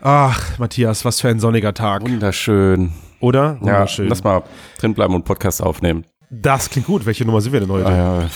[0.00, 2.02] Ach, Matthias, was für ein sonniger Tag.
[2.02, 2.92] Wunderschön.
[3.20, 3.60] Oder?
[3.60, 4.06] Wunderschön.
[4.06, 4.42] Ja, lass mal
[4.78, 6.04] drin bleiben und Podcast aufnehmen.
[6.30, 7.04] Das klingt gut.
[7.04, 7.86] Welche Nummer sind wir denn heute?
[7.86, 8.28] Ah, ja.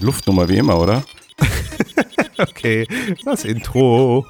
[0.00, 1.04] Luftnummer wie immer, oder?
[2.38, 2.86] okay,
[3.24, 4.26] das Intro.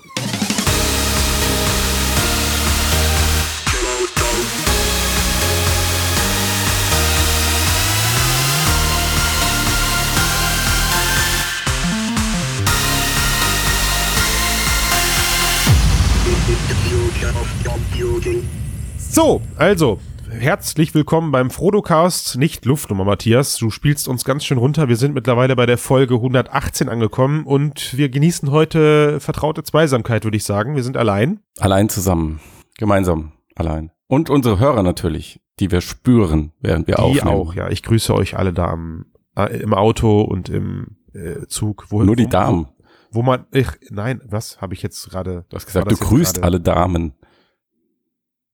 [19.15, 23.57] So, also, herzlich willkommen beim Frodocast, nicht Luftnummer, Matthias.
[23.59, 24.89] Du spielst uns ganz schön runter.
[24.89, 30.37] Wir sind mittlerweile bei der Folge 118 angekommen und wir genießen heute vertraute Zweisamkeit, würde
[30.37, 30.75] ich sagen.
[30.75, 31.39] Wir sind allein.
[31.61, 32.41] Allein zusammen.
[32.77, 33.31] Gemeinsam.
[33.55, 33.93] Allein.
[34.09, 37.29] Und unsere Hörer natürlich, die wir spüren, während wir Die aufnehmen.
[37.29, 37.69] auch, ja.
[37.71, 41.87] Ich grüße euch alle da am, äh, im Auto und im äh, Zug.
[41.91, 42.67] Wo, Nur die wo, Damen.
[43.13, 45.45] Wo, wo man, ich, nein, was habe ich jetzt gerade?
[45.51, 47.15] Du hast gesagt, du grüßt alle Damen.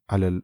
[0.06, 0.42] Alle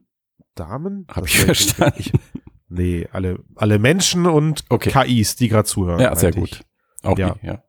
[0.57, 1.05] Damen?
[1.07, 1.95] Hab Das ich verstanden.
[1.99, 2.11] Ich,
[2.69, 4.91] nee, alle, alle Menschen und Okay.
[4.91, 5.99] KIs, die gerade zuhören.
[6.01, 6.49] Ja, sehr gut.
[6.51, 6.61] ich.
[7.05, 7.35] Auch Ja.
[7.41, 7.63] die, ja.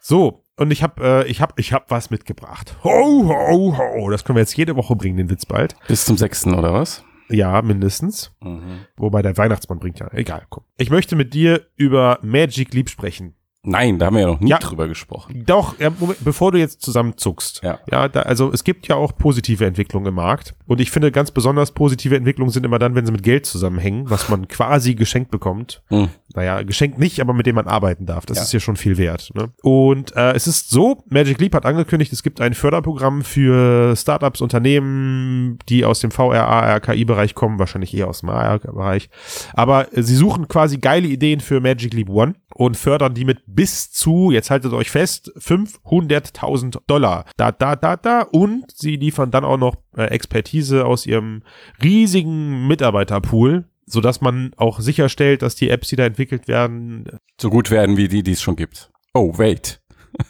[0.00, 2.76] So, und ich habe äh, ich hab, ich hab was mitgebracht.
[2.84, 4.10] Ho, ho, ho.
[4.10, 5.76] Das können wir jetzt jede Woche bringen, den Witz bald.
[5.86, 7.04] Bis zum sechsten, oder was?
[7.28, 8.32] Ja, mindestens.
[8.40, 8.86] Mhm.
[8.96, 10.08] Wobei der Weihnachtsmann bringt ja.
[10.12, 10.64] Egal, komm.
[10.78, 13.34] Ich möchte mit dir über Magic Leap sprechen.
[13.70, 14.58] Nein, da haben wir ja noch nie Ja.
[14.58, 15.42] drüber gesprochen.
[15.46, 17.60] Doch, ja, Moment, bevor du jetzt zusammenzuckst.
[17.62, 17.78] Ja.
[17.90, 20.54] Ja, da, also es gibt ja auch positive Entwicklungen im Markt.
[20.66, 24.08] Und ich finde ganz besonders positive Entwicklungen sind immer dann, wenn sie mit Geld zusammenhängen,
[24.10, 25.82] was man quasi geschenkt bekommt.
[25.88, 26.08] Hm.
[26.34, 28.26] Naja, geschenkt nicht, aber mit dem man arbeiten darf.
[28.26, 28.42] Das Ja.
[28.44, 29.30] ist ja schon viel wert.
[29.34, 29.50] Ne?
[29.62, 34.40] Und äh, es ist so, Magic Leap hat angekündigt, es gibt ein Förderprogramm für Startups,
[34.40, 39.10] Unternehmen, die aus dem VRA, RKI-Bereich kommen, wahrscheinlich eher aus dem AR-Bereich.
[39.54, 43.42] Aber äh, sie suchen quasi geile Ideen für Magic Leap One und fördern die mit
[43.46, 47.24] bis zu, jetzt haltet euch fest, 500.000 Dollar.
[47.36, 48.22] Da, da, da, da.
[48.22, 51.42] Und sie liefern dann auch noch äh, Expertise aus ihrem
[51.82, 57.06] riesigen Mitarbeiterpool, sodass man auch sicherstellt, dass die Apps, die da entwickelt werden,
[57.40, 58.90] So gut werden wie die, die es schon gibt.
[59.14, 59.80] Oh, wait.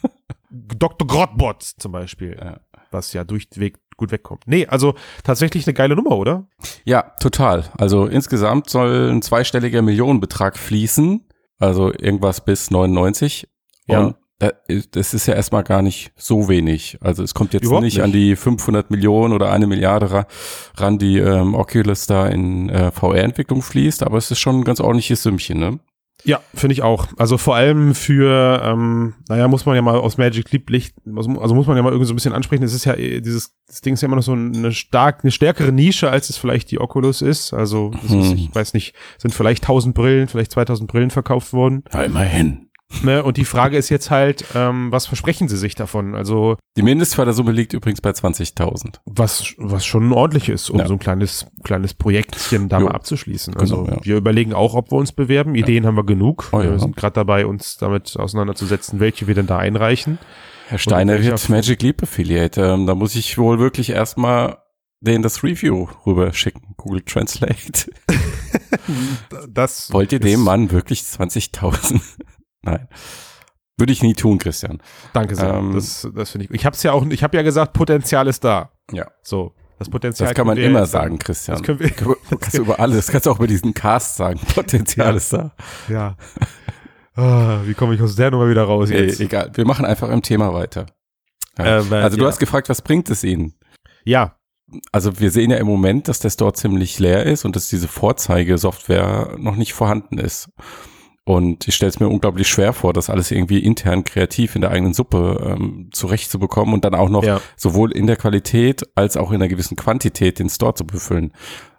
[0.49, 1.07] Dr.
[1.07, 2.59] Grotbot zum Beispiel, Ja.
[2.91, 4.43] was ja durchweg gut wegkommt.
[4.47, 4.95] Nee, also
[5.25, 6.47] tatsächlich eine geile Nummer, oder?
[6.85, 7.65] Ja, total.
[7.77, 11.25] Also insgesamt soll ein zweistelliger Millionenbetrag fließen,
[11.59, 13.47] also irgendwas bis 99.
[13.87, 13.99] Ja.
[13.99, 14.15] Und
[14.91, 16.97] das ist ja erstmal gar nicht so wenig.
[17.01, 18.01] Also es kommt jetzt nicht, nicht.
[18.01, 20.27] an die 500 Millionen oder eine Milliarde ra
[20.75, 24.79] ran, die ähm, Oculus da in äh, VR-Entwicklung fließt, aber es ist schon ein ganz
[24.79, 25.79] ordentliches Sümmchen, ne?
[26.25, 27.07] Ja, finde ich auch.
[27.17, 30.69] Also vor allem für, ähm, naja, muss man ja mal aus Magic Leap
[31.15, 32.63] also also muss man ja mal irgendwie so ein bisschen ansprechen.
[32.63, 35.31] Es ist ja, eh, dieses das Ding ist ja immer noch so eine stark, eine
[35.31, 37.53] stärkere Nische, als es vielleicht die Oculus ist.
[37.53, 38.37] Also, das ist, Hm.
[38.37, 41.83] ich weiß nicht, sind vielleicht 1000 Brillen, vielleicht 2000 Brillen verkauft worden.
[41.93, 42.68] Ja, immerhin.
[43.03, 43.23] Ne?
[43.23, 46.15] Und die Frage ist jetzt halt, ähm, was versprechen sie sich davon?
[46.15, 48.99] Also, Die Mindestfördersumme liegt übrigens bei 20.000.
[49.05, 50.87] was, was schon ordentlich ist, um Ja.
[50.87, 52.85] so ein kleines, kleines Projektchen da Jo.
[52.87, 53.55] mal abzuschließen.
[53.55, 54.03] Also Genau, ja.
[54.05, 55.55] wir überlegen auch, ob wir uns bewerben.
[55.55, 56.49] Ideen haben wir genug.
[56.51, 56.61] Oh.
[56.61, 60.17] Wir sind gerade dabei, uns damit auseinanderzusetzen, welche wir denn da einreichen.
[60.67, 61.49] Herr Steiner wird?
[61.49, 62.61] Magic Leap Affiliate.
[62.61, 64.57] Ähm, da muss ich wohl wirklich erstmal
[65.01, 66.73] denen das Review rüber schicken.
[66.75, 67.91] Google Translate.
[69.47, 72.01] Das Wollt ihr dem Mann wirklich 20.000?
[72.63, 72.87] Nein.
[73.77, 74.81] Würde ich nie tun, Christian.
[75.13, 75.53] Danke sehr.
[75.53, 76.51] Ähm, das das finde ich.
[76.51, 77.05] Ich habe es ja auch.
[77.05, 78.71] Ich habe ja gesagt, Potenzial ist da.
[78.91, 79.07] Ja.
[79.21, 80.27] So, das Potenzial.
[80.27, 81.57] Das kann man immer sagen, Christian.
[81.57, 81.89] Das können wir.
[81.89, 84.39] Du kannst du über alles, kannst du auch über diesen Cast sagen.
[84.53, 85.15] Potenzial Ja.
[85.15, 85.55] ist da.
[85.87, 86.17] Ja.
[87.15, 89.19] Ah, wie komme ich aus der Nummer wieder raus jetzt?
[89.19, 89.51] egal.
[89.53, 90.85] Wir machen einfach im Thema weiter.
[91.57, 91.79] Ja.
[91.79, 92.29] Äh, also du ja.
[92.29, 93.53] hast gefragt, was bringt es Ihnen?
[94.05, 94.35] Ja,
[94.91, 97.87] Also wir sehen ja im Moment, dass der Store ziemlich leer ist und dass diese
[97.87, 100.49] Vorzeigesoftware noch nicht vorhanden ist.
[101.29, 104.71] Und ich stelle es mir unglaublich schwer vor, das alles irgendwie intern kreativ in der
[104.71, 107.39] eigenen Suppe ähm, zurechtzubekommen und dann auch noch ja.
[107.55, 111.31] sowohl in der Qualität als auch in einer gewissen Quantität den Store zu befüllen.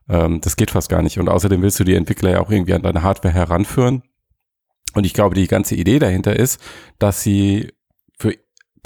[0.09, 1.19] Ähm, das geht fast gar nicht.
[1.19, 4.05] Und außerdem willst du die Entwickler ja auch irgendwie an deine Hardware heranführen.
[4.95, 6.61] Und ich glaube, die ganze Idee dahinter ist,
[7.01, 7.73] dass sie
[8.21, 8.35] für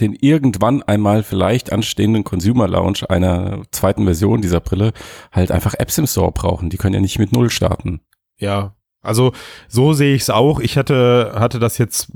[0.01, 4.94] den irgendwann einmal vielleicht anstehenden Consumer Launch einer zweiten Version dieser Brille
[5.31, 6.71] halt einfach Apps im Store brauchen.
[6.71, 8.00] Die können ja nicht mit Null starten.
[8.38, 8.75] Ja,
[9.05, 9.33] also
[9.69, 10.61] so sehe ich es auch.
[10.61, 12.09] Ich hatte, hatte das jetzt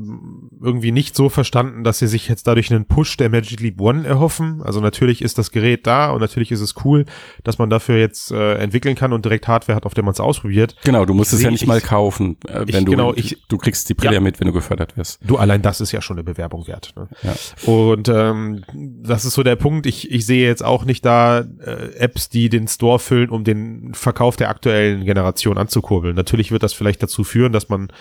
[0.60, 4.06] irgendwie nicht so verstanden, dass sie sich jetzt dadurch einen Push der Magic Leap One
[4.06, 4.62] erhoffen.
[4.62, 7.04] Also natürlich ist das Gerät da und natürlich ist es cool,
[7.44, 10.20] dass man dafür jetzt äh, entwickeln kann und direkt Hardware hat, auf der man es
[10.20, 10.74] ausprobiert.
[10.84, 13.12] Genau, du musst Ich es ja nicht ich- mal kaufen, äh, ich- wenn du, genau,
[13.14, 15.20] ich- du kriegst die Brille ja mit, wenn du gefördert wirst.
[15.24, 16.92] Du, allein das ist ja schon eine Bewerbung wert.
[16.96, 17.08] Ne?
[17.22, 17.34] Ja.
[17.70, 18.64] Und ähm,
[19.02, 19.86] das ist so der Punkt.
[19.86, 23.92] Ich, ich sehe jetzt auch nicht da äh, Apps, die den Store füllen, um den
[23.94, 26.14] Verkauf der aktuellen Generation anzukurbeln.
[26.16, 27.92] Natürlich wird das vielleicht dazu führen, dass man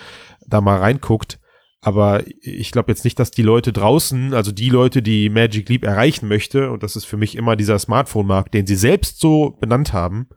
[0.46, 1.38] da mal reinguckt.
[1.80, 5.84] Aber ich glaube jetzt nicht, dass die Leute draußen, also die Leute, die Magic Leap
[5.84, 9.92] erreichen möchte, und das ist für mich immer dieser Smartphone-Markt, den sie selbst so benannt
[9.92, 10.28] haben,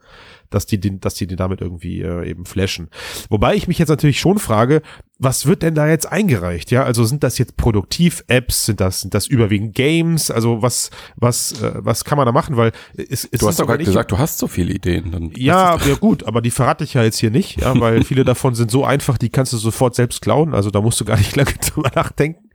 [0.51, 2.89] dass die, den, dass die den damit irgendwie äh, eben flashen.
[3.29, 4.81] Wobei ich mich jetzt natürlich schon frage,
[5.17, 6.71] was wird denn da jetzt eingereicht?
[6.71, 8.65] Ja, also sind das jetzt Produktiv-Apps?
[8.65, 10.31] Sind das, sind das überwiegend Games?
[10.31, 12.57] Also was, was, äh, was kann man da machen?
[12.57, 15.11] Weil es, es Du hast doch gerade nicht- gesagt, du hast so viele Ideen.
[15.11, 18.23] Dann ja, ja gut, aber die verrate ich ja jetzt hier nicht, ja, weil viele
[18.25, 21.17] davon sind so einfach, die kannst du sofort selbst klauen, also da musst du gar
[21.17, 22.49] nicht lange drüber nachdenken.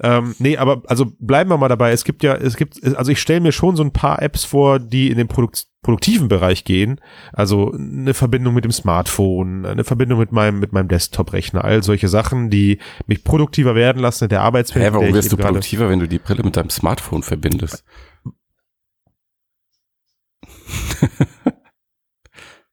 [0.00, 1.92] Ähm, nee, aber also bleiben wir mal dabei.
[1.92, 4.78] Es gibt ja, es gibt, also ich stelle mir schon so ein paar Apps vor,
[4.78, 7.00] die in den Produkt produktiven Bereich gehen.
[7.32, 12.08] Also eine Verbindung mit dem Smartphone, eine Verbindung mit meinem, mit meinem Desktop-Rechner, all solche
[12.08, 14.84] Sachen, die mich produktiver werden lassen in der Arbeitswelt.
[14.84, 17.84] Hä, der warum wirst du produktiver, wenn du die Brille mit deinem Smartphone verbindest?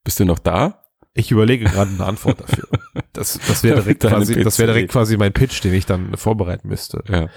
[0.04, 0.81] Bist du noch da?
[1.22, 2.68] Ich überlege gerade eine Antwort dafür.
[3.14, 4.66] Das, das wäre direkt, quasi, das PC.
[4.68, 7.04] direkt quasi mein Pitch, den ich dann vorbereiten müsste.
[7.10, 7.28] Ja,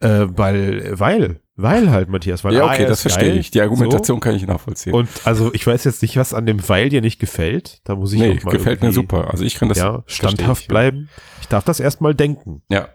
[0.00, 2.42] Äh, weil, weil, weil halt, Matthias.
[2.42, 3.52] Weil ja okay, er das verstehe geil, ich.
[3.52, 4.92] Die Argumentation kann ich nachvollziehen.
[4.92, 4.98] So.
[4.98, 7.80] Und also ich weiß jetzt nicht, was an dem Weil dir nicht gefällt.
[7.84, 9.30] Da muss ich nee, auch mal gefällt mir super.
[9.30, 10.68] Also ich kann das ja, standhaft ich.
[10.68, 11.08] bleiben.
[11.40, 12.62] Ich darf das erstmal denken.
[12.68, 12.88] Ja,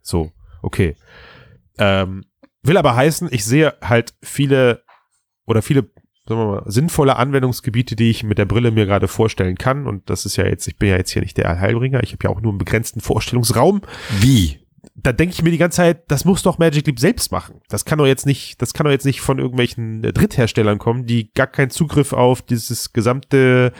[0.00, 0.32] So,
[0.62, 0.96] okay.
[1.78, 2.24] Ähm,
[2.62, 4.82] will aber heißen, ich sehe halt viele
[5.44, 5.90] oder viele
[6.28, 9.86] sagen wir mal, sinnvolle Anwendungsgebiete, die ich mit der Brille mir gerade vorstellen kann.
[9.86, 12.24] Und das ist ja jetzt, ich bin ja jetzt hier nicht der Heilbringer, ich habe
[12.24, 13.82] ja auch nur einen begrenzten Vorstellungsraum.
[14.20, 14.58] wie?
[14.94, 17.60] da denke ich mir die ganze Zeit, das muss doch Magic Leap selbst machen.
[17.68, 21.06] Das kann doch jetzt nicht, das kann doch jetzt nicht von irgendwelchen äh, Drittherstellern kommen,
[21.06, 23.72] die gar keinen Zugriff auf dieses gesamte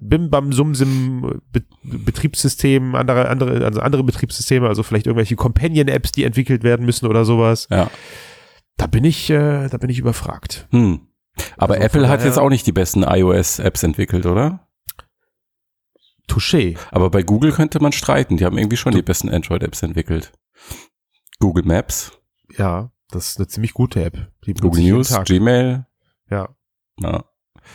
[0.00, 5.88] Bim Bam Sum Sim Be Betriebssystem, andere andere also andere Betriebssysteme, also vielleicht irgendwelche Companion
[5.88, 7.66] Apps, die entwickelt werden müssen oder sowas.
[7.70, 7.90] Ja.
[8.76, 10.68] Da bin ich äh, da bin ich überfragt.
[10.70, 11.00] Hm.
[11.56, 14.66] Aber Also Apple hat jetzt auch nicht die besten iOS-Apps entwickelt, oder?
[16.28, 16.78] Touché.
[16.90, 18.36] Aber bei Google könnte man streiten.
[18.36, 20.32] Die haben irgendwie schon die besten Android-Apps entwickelt.
[21.40, 22.12] Google Maps,
[22.56, 24.30] Ja, das ist eine ziemlich gute App.
[24.60, 25.12] Google News.
[25.24, 25.86] Gmail.
[26.30, 26.54] Ja.
[27.00, 27.24] Ja.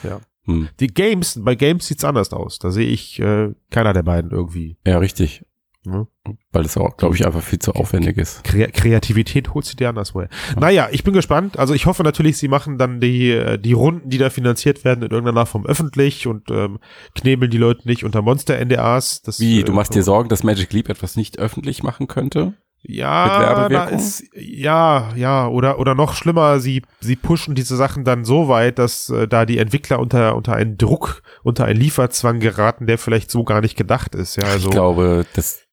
[0.03, 0.21] Ja.
[0.45, 0.69] Hm.
[0.79, 2.59] Die Games, bei Games sieht's anders aus.
[2.59, 4.77] Da sehe ich äh, keiner der beiden irgendwie.
[4.85, 5.45] Ja, richtig.
[5.87, 6.07] Ne?
[6.51, 8.43] Weil es auch, glaube ich, einfach viel zu aufwendig ist.
[8.43, 10.29] Kre Kreativität holt sie dir anderswo her.
[10.59, 11.57] Naja, ich bin gespannt.
[11.57, 15.03] Also ich hoffe natürlich, sie machen dann die, äh, die Runden, die da finanziert werden,
[15.03, 16.79] in irgendeiner Form öffentlich und ähm,
[17.15, 19.21] knebeln die Leute nicht unter Monster-NDAs.
[19.21, 22.53] Das, Wie, äh, du machst dir Sorgen, dass Magic Leap etwas nicht öffentlich machen könnte?
[22.83, 28.23] Ja, da ist, ja, ja, oder, oder noch schlimmer, sie, sie pushen diese Sachen dann
[28.23, 32.87] so weit, dass äh, da die Entwickler unter, unter einen Druck, unter einen Lieferzwang geraten,
[32.87, 34.37] der vielleicht so gar nicht gedacht ist.
[34.37, 35.63] Ja, also, ich glaube, das,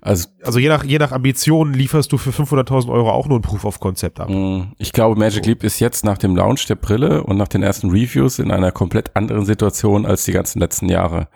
[0.00, 3.42] also also je nach, je nach Ambition lieferst du für 500.000 Euro auch nur ein
[3.42, 4.28] Proof of Concept ab.
[4.28, 7.62] mh, ich glaube, Magic Leap ist jetzt nach dem Launch der Brille und nach den
[7.64, 11.28] ersten Reviews in einer komplett anderen Situation als die ganzen letzten Jahre.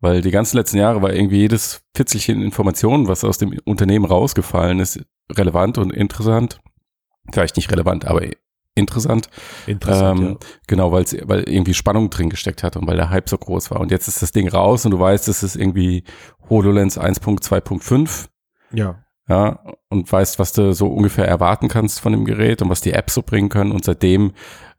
[0.00, 4.80] Weil die ganzen letzten Jahre war irgendwie jedes Fitzelchen Informationen, was aus dem Unternehmen rausgefallen
[4.80, 5.00] ist,
[5.30, 6.60] relevant und interessant.
[7.32, 8.22] Vielleicht nicht relevant, aber
[8.74, 9.28] interessant.
[9.66, 13.36] Interessant, Ähm, Genau, weil's, weil irgendwie Spannung drin gesteckt hat und weil der Hype so
[13.36, 13.80] groß war.
[13.80, 16.04] Und jetzt ist das Ding raus und du weißt, es ist irgendwie
[16.48, 18.28] HoloLens 1.2.5.
[18.72, 19.04] ja.
[19.28, 22.92] Ja, und weißt, was du so ungefähr erwarten kannst von dem Gerät und was die
[22.92, 23.70] Apps so bringen können.
[23.70, 24.32] Und seitdem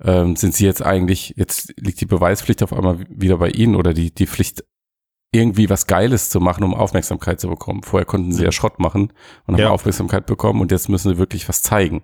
[0.03, 3.93] ähm, sind sie jetzt eigentlich, jetzt liegt die Beweispflicht auf einmal wieder bei ihnen oder
[3.93, 4.65] die, die Pflicht,
[5.33, 7.83] irgendwie was Geiles zu machen, um Aufmerksamkeit zu bekommen.
[7.83, 9.13] Vorher konnten sie ja Schrott machen
[9.47, 9.69] und haben Ja.
[9.69, 12.03] Aufmerksamkeit bekommen und jetzt müssen sie wirklich was zeigen.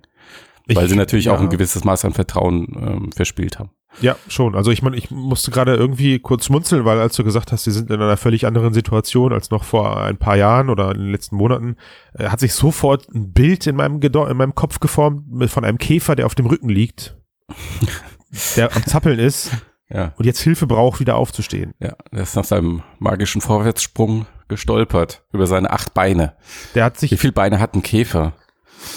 [0.65, 1.33] Ich- Weil sie natürlich ja.
[1.35, 3.69] auch ein gewisses Maß an Vertrauen ähm, verspielt haben.
[4.01, 4.53] Ja, schon.
[4.53, 7.71] Also ich meine, ich musste gerade irgendwie kurz schmunzeln, weil als du gesagt hast, sie
[7.71, 11.11] sind in einer völlig anderen Situation als noch vor ein paar Jahren oder in den
[11.11, 11.77] letzten Monaten,
[12.13, 15.65] äh, hat sich sofort ein Bild in meinem, Gedo in meinem Kopf geformt mit, von
[15.65, 17.17] einem Käfer, der auf dem Rücken liegt,
[18.55, 19.51] der am Zappeln ist
[19.89, 21.73] Ja, und jetzt Hilfe braucht, wieder aufzustehen.
[21.79, 26.35] ja, der ist nach seinem magischen Vorwärtssprung gestolpert über seine acht Beine.
[26.75, 28.33] Der hat Wie sich, viele Beine hat ein Käfer?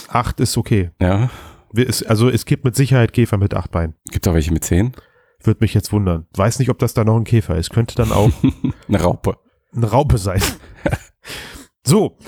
[0.09, 0.91] acht ist okay.
[1.01, 1.31] Ja,
[2.07, 3.95] Also es gibt mit Sicherheit Käfer mit acht Beinen.
[4.11, 4.93] gibt auch welche mit zehn.
[5.43, 6.27] Würde mich jetzt wundern.
[6.37, 7.71] Weiß nicht, ob das da noch ein Käfer ist.
[7.71, 8.31] Könnte dann auch
[8.89, 9.39] Eine Raupe.
[9.75, 10.43] eine Raupe sein.
[11.87, 12.19] so,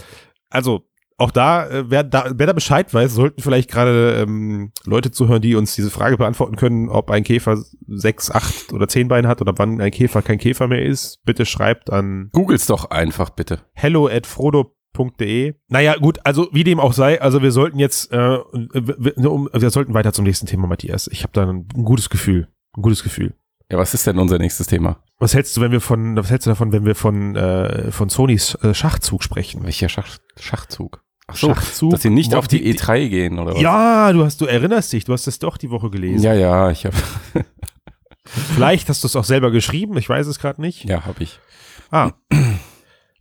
[0.50, 0.84] also
[1.18, 5.42] auch da, äh, wer da, wer da Bescheid weiß, sollten vielleicht gerade ähm, Leute zuhören,
[5.42, 9.40] die uns diese Frage beantworten können, ob ein Käfer sechs, acht oder zehn Beine hat
[9.40, 11.22] oder wann ein Käfer kein Käfer mehr ist.
[11.24, 13.60] Bitte schreibt an Googles doch einfach bitte.
[13.74, 15.54] hello at frodo.de.
[15.68, 18.16] Naja, gut, also wie dem auch sei, also wir sollten jetzt, äh,
[18.52, 21.08] wir, wir- um, wir sollten weiter zum nächsten Thema, Matthias.
[21.12, 22.48] Ich habe da ein, ein gutes Gefühl.
[22.76, 23.34] Ein gutes Gefühl.
[23.70, 24.98] Ja, was ist denn unser nächstes Thema?
[25.18, 28.08] Was hältst du, wenn wir von, was hältst du davon, wenn wir von, äh, von
[28.10, 29.62] Sonys äh, Schachzug sprechen?
[29.64, 31.01] Welcher Schach Schachzug?
[31.32, 31.90] Ach so, Schachzug.
[31.92, 33.60] dass sie nicht auf die E3 gehen oder was?
[33.60, 36.22] Ja, du hast, du erinnerst dich, du hast das doch die Woche gelesen.
[36.24, 36.96] Ja, ja, ich habe
[38.24, 40.84] Vielleicht hast du es auch selber geschrieben, ich weiß es gerade nicht.
[40.84, 41.38] ja, habe ich.
[41.90, 42.12] Ah.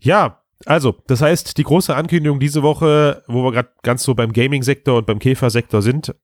[0.03, 4.34] Ja, Also, das heißt, die große Ankündigung diese Woche, wo wir gerade ganz so beim
[4.34, 6.15] Gaming-Sektor und beim Käfersektor sind,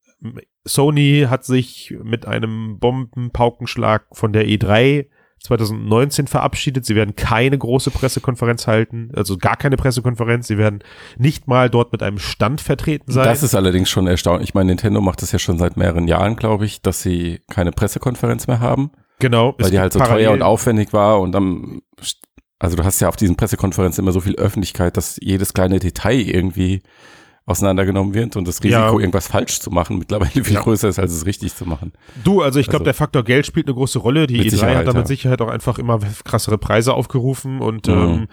[0.66, 5.06] Sony hat sich mit einem Bombenpaukenschlag von der E3
[5.44, 6.86] 2019 verabschiedet.
[6.86, 10.48] Sie werden keine große Pressekonferenz halten, also gar keine Pressekonferenz.
[10.48, 10.80] Sie werden
[11.18, 13.26] nicht mal dort mit einem Stand vertreten sein.
[13.26, 14.50] Das ist allerdings schon erstaunlich.
[14.50, 17.72] Ich meine, Nintendo macht das ja schon seit mehreren Jahren, glaube ich, dass sie keine
[17.72, 18.92] Pressekonferenz mehr haben.
[19.20, 19.56] Genau.
[19.58, 21.82] Weil die halt so teuer und aufwendig war und dann,
[22.60, 26.20] also du hast ja auf diesen Pressekonferenzen immer so viel Öffentlichkeit, dass jedes kleine Detail
[26.20, 26.82] irgendwie
[27.48, 28.92] auseinandergenommen wird und das Risiko, ja.
[28.92, 30.62] irgendwas falsch zu machen, mittlerweile viel ja.
[30.62, 31.94] größer ist, als es richtig zu machen.
[32.24, 34.28] Du, also ich glaube, also, der Faktor Geld spielt eine große Rolle.
[34.28, 35.06] Die E3 hat da mit ja.
[35.06, 37.94] Sicherheit auch einfach immer krassere Preise aufgerufen und mhm.
[37.94, 38.28] ähm,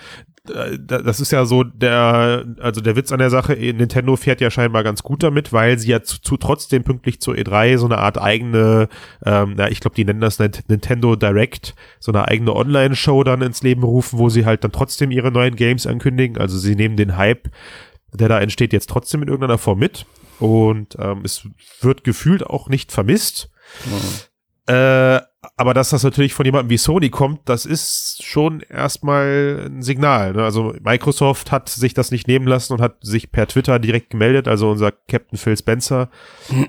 [0.87, 4.83] das ist ja so der, also der Witz an der Sache, Nintendo fährt ja scheinbar
[4.83, 8.21] ganz gut damit, weil sie ja zu, zu trotzdem pünktlich zur E3 so eine Art
[8.21, 8.88] eigene,
[9.25, 13.62] ähm, ja, ich glaube, die nennen das Nintendo Direct, so eine eigene Online-Show dann ins
[13.62, 16.37] Leben rufen, wo sie halt dann trotzdem ihre neuen Games ankündigen.
[16.37, 17.49] Also sie nehmen den Hype
[18.14, 20.06] der da entsteht, jetzt trotzdem in irgendeiner Form mit.
[20.40, 21.47] Und ähm, es
[21.80, 23.50] wird gefühlt auch nicht vermisst.
[23.87, 24.75] Mhm.
[24.75, 25.21] Äh,
[25.56, 30.33] aber dass das natürlich von jemandem wie Sony kommt, das ist schon erstmal ein Signal.
[30.33, 30.42] Ne?
[30.42, 34.49] Also Microsoft hat sich das nicht nehmen lassen und hat sich per Twitter direkt gemeldet.
[34.49, 36.09] Also unser Captain Phil Spencer,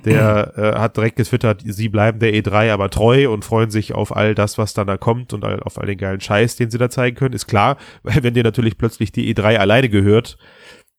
[0.04, 4.14] der äh, hat direkt getwittert, sie bleiben der E3 aber treu und freuen sich auf
[4.14, 6.90] all das, was dann da kommt und auf all den geilen Scheiß, den sie da
[6.90, 7.34] zeigen können.
[7.34, 10.38] Ist klar, weil wenn dir natürlich plötzlich die E3 alleine gehört,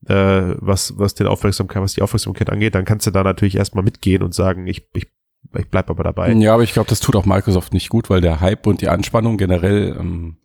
[0.06, 3.84] äh, was, was den Aufmerksamkeit, was die Aufmerksamkeit angeht, dann kannst du da natürlich erstmal
[3.84, 5.06] mitgehen und sagen, ich, ich,
[5.56, 6.32] ich bleib aber dabei.
[6.32, 8.88] Ja, aber ich glaube, das tut auch Microsoft nicht gut, weil der Hype und die
[8.88, 10.36] Anspannung generell, ähm,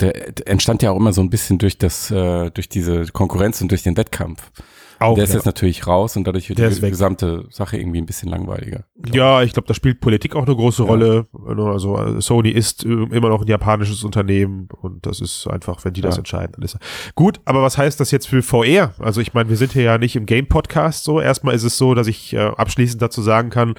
[0.00, 3.60] der, der entstand ja auch immer so ein bisschen durch das, äh, durch diese Konkurrenz
[3.60, 4.50] und durch den Wettkampf.
[5.02, 5.36] Auch, der ist ja.
[5.36, 8.84] jetzt natürlich raus und dadurch wird der die gesamte Sache irgendwie ein bisschen langweiliger.
[9.12, 10.88] Ja, ich glaube, da spielt Politik auch eine große ja.
[10.88, 11.26] Rolle.
[11.46, 15.92] Also äh, Sony ist äh, immer noch ein japanisches Unternehmen und das ist einfach, wenn
[15.92, 16.08] die ja.
[16.08, 16.78] das entscheiden, dann ist
[17.14, 17.40] gut.
[17.44, 18.94] Aber was heißt das jetzt für VR?
[18.98, 21.20] Also ich meine, wir sind hier ja nicht im Game Podcast so.
[21.20, 23.74] Erstmal ist es so, dass ich äh, abschließend dazu sagen kann,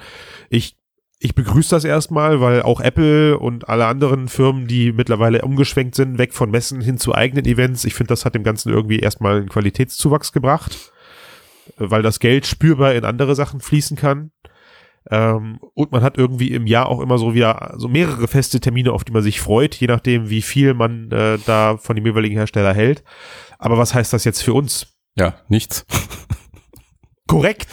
[0.50, 0.76] ich
[1.20, 6.18] ich begrüße das erstmal, weil auch Apple und alle anderen Firmen, die mittlerweile umgeschwenkt sind,
[6.18, 9.38] weg von Messen hin zu eigenen Events, ich finde, das hat dem Ganzen irgendwie erstmal
[9.38, 10.92] einen Qualitätszuwachs gebracht
[11.76, 14.30] weil das Geld spürbar in andere Sachen fließen kann.
[15.10, 18.92] Ähm, und man hat irgendwie im Jahr auch immer so wieder so mehrere feste Termine,
[18.92, 22.36] auf die man sich freut, je nachdem, wie viel man äh, da von dem jeweiligen
[22.36, 23.04] Hersteller hält.
[23.58, 24.86] Aber was heißt das jetzt für uns?
[25.14, 25.84] Ja, nichts.
[27.28, 27.68] Korrekt.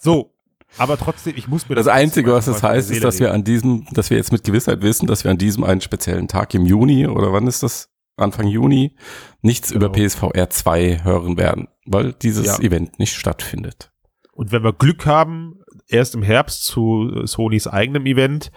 [0.00, 0.34] so.
[0.76, 1.86] Aber trotzdem, ich muss mir das.
[1.86, 4.82] Das Einzige, was das heißt, ist, dass wir an diesem, dass wir jetzt mit Gewissheit
[4.82, 7.90] wissen, dass wir an diesem einen speziellen Tag im Juni oder wann ist das?
[8.16, 8.94] Anfang Juni
[9.42, 9.86] nichts genau.
[9.86, 12.58] über PSVR 2 hören werden, weil dieses ja.
[12.60, 13.90] Event nicht stattfindet.
[14.32, 18.50] Und wenn wir Glück haben, erst im Herbst zu Sonys eigenem Event.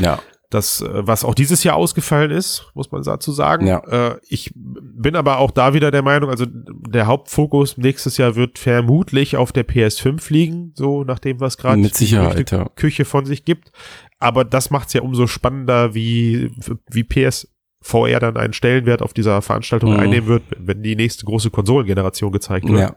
[0.00, 0.20] Ja.
[0.50, 3.66] Das, äh, was auch dieses Jahr ausgefallen ist, muss man dazu sagen.
[3.66, 3.80] Ja.
[3.80, 8.58] Äh, ich bin aber auch da wieder der Meinung, also der Hauptfokus nächstes Jahr wird
[8.58, 12.68] vermutlich auf der PS5 liegen, so nachdem was gerade ja.
[12.76, 13.72] Küche von sich gibt.
[14.18, 16.50] Aber das macht es ja umso spannender, wie,
[16.90, 17.48] wie PS
[17.80, 20.00] VR dann einen Stellenwert auf dieser Veranstaltung mhm.
[20.00, 22.80] einnehmen wird, wenn die nächste große Konsolengeneration gezeigt wird.
[22.80, 22.96] Ja.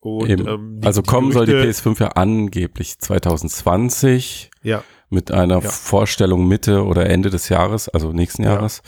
[0.00, 4.82] Und, ähm, die, also kommen soll die PS5 ja angeblich 2020 ja.
[5.08, 5.70] mit einer ja.
[5.70, 8.82] Vorstellung Mitte oder Ende des Jahres, also nächsten Jahres.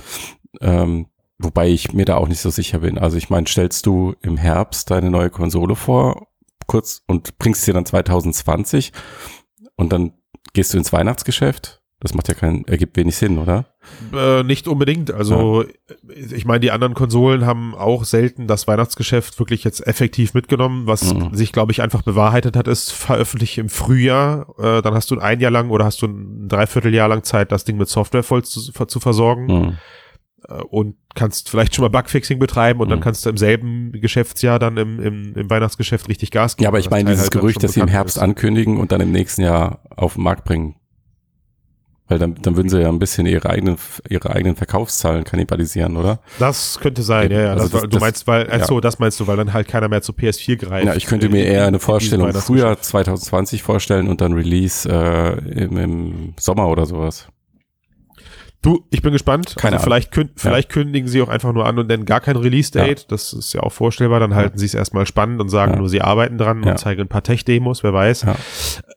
[0.60, 0.82] Ja.
[0.82, 1.06] Ähm,
[1.38, 2.98] wobei ich mir da auch nicht so sicher bin.
[2.98, 6.28] Also ich meine, stellst du im Herbst deine neue Konsole vor,
[6.66, 8.92] kurz und bringst sie dann 2020
[9.76, 10.12] und dann
[10.52, 13.66] gehst du ins Weihnachtsgeschäft das macht ja keinen, ergibt wenig Sinn, oder?
[14.12, 15.10] Äh, nicht unbedingt.
[15.10, 15.68] Also ja.
[16.14, 20.86] ich meine, die anderen Konsolen haben auch selten das Weihnachtsgeschäft wirklich jetzt effektiv mitgenommen.
[20.86, 21.34] Was mhm.
[21.34, 24.54] sich, glaube ich, einfach bewahrheitet hat, ist veröffentlicht im Frühjahr.
[24.58, 27.64] Äh, dann hast du ein Jahr lang oder hast du ein Dreivierteljahr lang Zeit, das
[27.64, 29.46] Ding mit Software voll zu, zu versorgen.
[29.46, 29.78] Mhm.
[30.48, 32.90] Äh, und kannst vielleicht schon mal Bugfixing betreiben und mhm.
[32.90, 36.64] dann kannst du im selben Geschäftsjahr dann im, im, im Weihnachtsgeschäft richtig Gas geben.
[36.64, 38.22] Ja, aber ich meine, dieses halt Gerücht, dass sie im Herbst ist.
[38.22, 40.76] ankündigen und dann im nächsten Jahr auf den Markt bringen,
[42.08, 43.76] weil dann, dann würden sie ja ein bisschen ihre eigenen,
[44.08, 46.20] ihre eigenen Verkaufszahlen kannibalisieren, oder?
[46.38, 47.52] Das könnte sein, ja, ja.
[47.52, 49.88] Also das, das, du meinst, weil, ach so, das meinst du, weil dann halt keiner
[49.88, 50.86] mehr zu PS4 greift.
[50.86, 55.76] Ja, ich könnte mir eher eine Vorstellung früher 2020 vorstellen und dann Release äh, im,
[55.76, 57.28] im Sommer oder sowas.
[58.66, 59.54] Du, ich bin gespannt.
[59.56, 60.82] Keine also vielleicht, kün vielleicht ja.
[60.82, 63.00] kündigen sie auch einfach nur an und nennen gar kein Release-Date.
[63.00, 63.06] Ja.
[63.08, 64.18] Das ist ja auch vorstellbar.
[64.18, 64.58] Dann halten ja.
[64.58, 67.84] sie es erstmal spannend und sagen nur, sie arbeiten dran und zeigen ein paar Tech-Demos,
[67.84, 68.26] wer weiß.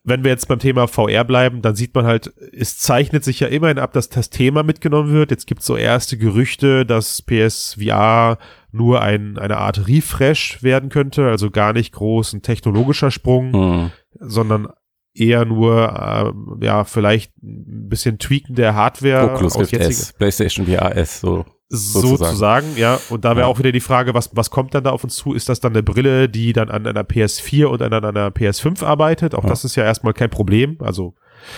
[0.09, 3.47] Wenn wir jetzt beim Thema VR bleiben, dann sieht man halt, es zeichnet sich ja
[3.47, 5.31] immerhin ab, dass das Thema mitgenommen wird.
[5.31, 8.37] Jetzt gibt es so erste Gerüchte, dass PSVR
[8.71, 13.91] nur ein, eine Art Refresh werden könnte, also gar nicht groß ein technologischer Sprung, mhm.
[14.19, 14.67] sondern
[15.13, 19.33] eher nur, äh, ja, vielleicht ein bisschen Tweaken der Hardware.
[19.33, 21.45] Oculus Rift S, PlayStation VR S, so.
[21.71, 22.99] Sozusagen, ja.
[23.09, 23.45] Und da wäre Ja.
[23.47, 25.33] auch wieder die Frage, was, was kommt dann da auf uns zu?
[25.33, 29.35] Ist das dann eine Brille, die dann an einer PS4 und an einer PS5 arbeitet?
[29.35, 29.49] Auch Ja.
[29.49, 30.77] das ist ja erstmal kein Problem.
[30.79, 31.13] Also,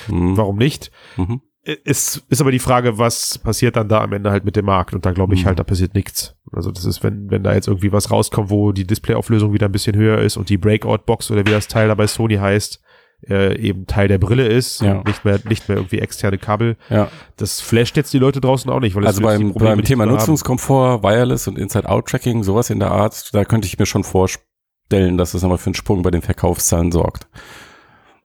[0.09, 0.35] Mhm.
[0.37, 0.91] warum nicht?
[1.17, 1.41] Mhm.
[1.85, 4.93] Es ist aber die Frage, was passiert dann da am Ende halt mit dem Markt?
[4.95, 5.47] Und da glaube ich Mhm.
[5.47, 6.35] halt, da passiert nichts.
[6.51, 9.71] Also das ist, wenn, wenn da jetzt irgendwie was rauskommt, wo die Displayauflösung wieder ein
[9.71, 12.81] bisschen höher ist und die Breakout-Box oder wie das Teil da bei Sony heißt,
[13.29, 14.97] äh, eben Teil der Brille ist Ja.
[14.97, 16.77] und nicht mehr, nicht mehr irgendwie externe Kabel.
[16.89, 17.09] Ja.
[17.37, 20.05] Das flasht jetzt die Leute draußen auch nicht, weil Also beim, beim Thema.
[20.05, 25.31] Nutzungskomfort, Wireless und Inside-Out-Tracking, sowas in der Art, da könnte ich mir schon vorstellen, dass
[25.33, 27.27] das nochmal für einen Sprung bei den Verkaufszahlen sorgt.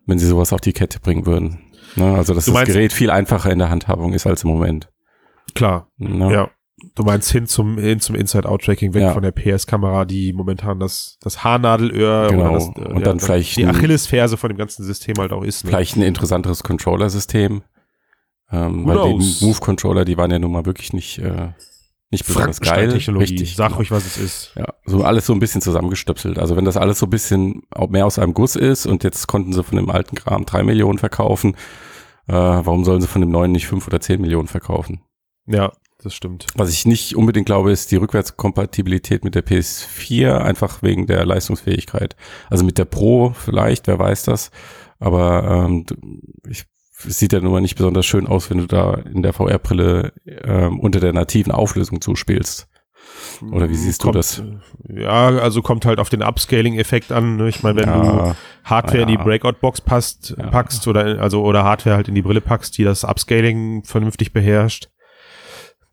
[0.07, 1.59] Wenn sie sowas auf die Kette bringen würden.
[1.97, 2.05] Ne?
[2.15, 4.89] Also, dass Du das meinst- Gerät viel einfacher in der Handhabung ist als im Moment.
[5.55, 6.33] Klar, Ne?
[6.33, 6.51] ja.
[6.95, 9.13] Du meinst hin zum, hin zum Inside-Out-Tracking, weg Ja.
[9.15, 12.43] von der PS-Kamera, die momentan das, das Haarnadelöhr Genau.
[12.43, 15.65] oder das, äh, Und dann vielleicht die Achillesferse von dem ganzen System halt auch ist.
[15.65, 15.71] Ne?
[15.71, 17.63] Vielleicht ein interessanteres Controller-System.
[18.53, 19.39] Ähm, Who weil knows?
[19.39, 21.49] die Move-Controller, die waren ja nun mal wirklich nicht, äh,
[22.11, 22.91] nicht besonders geil.
[22.91, 23.57] Richtig.
[23.57, 23.79] Sag genau.
[23.79, 24.53] ruhig, was es ist.
[24.55, 26.39] Ja, so alles so ein bisschen zusammengestöpselt.
[26.39, 29.55] Also wenn das alles so ein bisschen mehr aus einem Guss ist und jetzt konnten
[29.55, 31.57] sie von dem alten Kram drei Millionen verkaufen,
[32.29, 35.01] äh, warum sollen sie von dem neuen nicht fünf oder zehn Millionen verkaufen?
[35.47, 35.73] Ja,
[36.07, 36.47] das stimmt.
[36.55, 42.17] Was ich nicht unbedingt glaube, ist die Rückwärtskompatibilität mit der PS4, einfach wegen der Leistungsfähigkeit.
[42.49, 44.51] Also mit der Pro vielleicht, wer weiß das.
[44.99, 45.85] Aber ähm,
[46.49, 46.65] ich,
[47.07, 50.13] es sieht ja nun mal nicht besonders schön aus, wenn du da in der VR-Brille
[50.25, 52.69] ähm, unter der nativen Auflösung zuspielst.
[53.53, 54.39] Oder wie siehst du kommt, das?
[54.41, 57.37] äh, Ja, also kommt halt auf den Upscaling-Effekt an.
[57.37, 57.49] Ne?
[57.49, 59.23] Ich meine, wenn du Ja, Hardware in die ja.
[59.23, 60.49] Breakout-Box passt, Ja.
[60.49, 64.89] packst oder also oder Hardware halt in die Brille packst, die das Upscaling vernünftig beherrscht,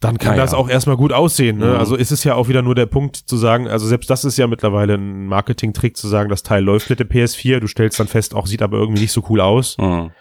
[0.03, 1.57] dann kann das auch erstmal gut aussehen.
[1.57, 1.67] Ne?
[1.67, 1.75] Mhm.
[1.77, 4.38] Also ist es ja auch wieder nur der Punkt zu sagen, also selbst das ist
[4.38, 8.07] ja mittlerweile ein Marketing-Trick zu sagen, das Teil läuft mit der PS4, du stellst dann
[8.07, 10.12] fest, auch sieht aber irgendwie nicht so cool aus Mhm.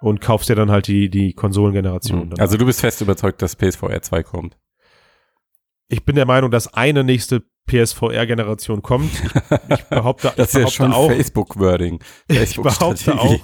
[0.00, 2.30] und kaufst dir dann halt die, die Konsolengeneration.
[2.30, 2.40] dann.
[2.40, 4.56] Also du bist fest überzeugt, dass PSVR 2 kommt.
[5.88, 9.10] ich bin der Meinung, dass eine nächste PSVR-Generation kommt.
[9.12, 12.00] Ich, ich behaupte, Das ist ich ja behaupte schon auch, Facebook-Wording.
[12.28, 13.38] ich behaupte auch,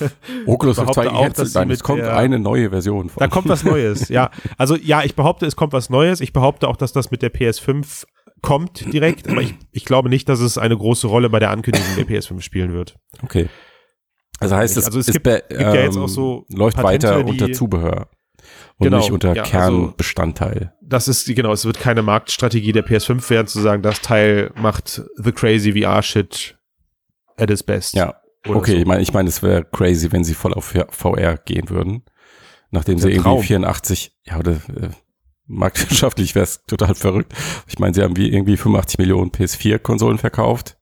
[0.46, 3.20] Oculus behaupte 2 auch, dass nein, es kommt eine neue Version von.
[3.20, 4.30] Da kommt was Neues, ja.
[4.58, 6.20] Also ja, ich behaupte, es kommt was Neues.
[6.20, 8.04] Ich behaupte auch, dass das mit der PS5
[8.40, 11.94] kommt direkt, aber ich, ich glaube nicht, dass es eine große Rolle bei der Ankündigung
[11.96, 12.96] der PS5 spielen wird.
[13.22, 13.48] Okay.
[14.40, 17.24] Also heißt es, Also es gibt- gibt ja jetzt ähm, auch so läuft Patente, weiter
[17.26, 18.08] unter Zubehör
[18.78, 20.72] und Genau, nicht unter ja, also- Kernbestandteil.
[20.82, 25.02] Das ist, genau, es wird keine Marktstrategie der PS5 werden, zu sagen, das Teil macht
[25.16, 26.58] the crazy VR-Shit
[27.36, 27.94] at its best.
[27.94, 28.14] ja,
[28.46, 28.72] Oder okay.
[28.72, 28.76] so.
[28.78, 32.02] Ich meine, ich meine, es wäre crazy, wenn sie voll auf VR gehen würden,
[32.70, 33.42] nachdem sie ein irgendwie Traum.
[33.42, 34.90] 84, ja, oder äh,
[35.46, 37.32] marktwirtschaftlich wäre es total verrückt.
[37.68, 40.76] Ich meine, sie haben wie irgendwie 85 Millionen PS4-Konsolen verkauft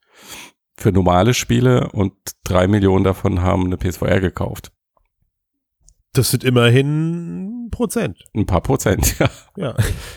[0.80, 4.72] für normale Spiele und drei Millionen davon haben eine PSVR gekauft.
[6.12, 8.24] Das sind immerhin Prozent.
[8.34, 9.28] Ein paar Prozent, ja.
[9.56, 9.74] Ja.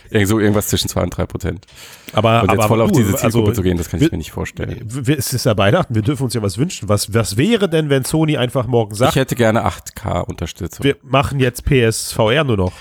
[0.10, 1.66] Irgend so irgendwas zwischen zwei und drei Prozent.
[2.14, 4.08] Aber, Und aber jetzt voll auf du, diese Zielgruppe also, zu gehen, das kann wir-
[4.08, 4.88] ich mir nicht vorstellen.
[5.08, 6.90] Es ist ja Weihnachten, wir dürfen uns ja was wünschen.
[6.90, 10.84] Was, was wäre denn, wenn Sony einfach morgen Ich sagt, hätte gerne 8K-Unterstützung.
[10.84, 12.74] wir machen jetzt PSVR nur noch?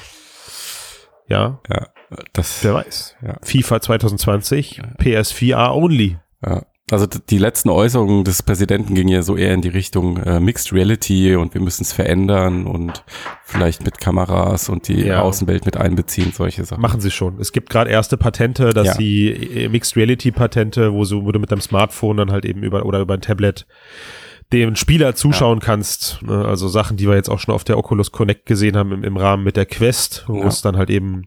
[1.29, 1.87] Ja, Ja,
[2.35, 3.17] das, wer weiß.
[3.25, 3.37] Ja.
[3.43, 6.19] FIFA 2020, PS4 only.
[6.45, 6.63] ja.
[6.93, 10.73] Also die letzten Äußerungen des Präsidenten gingen ja so eher in die Richtung äh, Mixed
[10.73, 13.03] Reality und wir müssen es verändern und
[13.45, 15.23] vielleicht mit Kameras und die Ja.
[15.23, 16.81] Außenwelt mit einbeziehen, solche Sachen.
[16.83, 17.41] Machen sie schon.
[17.41, 18.95] Es gibt gerade erste Patente, dass Ja.
[18.95, 22.63] sie äh, Mixed Reality Patente, wo, so, wo du mit deinem Smartphone dann halt eben
[22.63, 23.67] über oder über ein Tablet
[24.53, 26.21] dem Spieler zuschauen kannst.
[26.23, 26.45] Ne?
[26.45, 29.17] Also Sachen, die wir jetzt auch schon auf der Oculus Connect gesehen haben im, im
[29.17, 30.47] Rahmen mit der Quest, wo Ja.
[30.49, 31.23] es dann halt eben